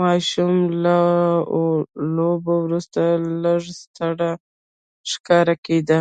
[0.00, 0.98] ماشوم له
[2.14, 3.02] لوبو وروسته
[3.42, 4.30] لږ ستړی
[5.10, 6.00] ښکاره کېده.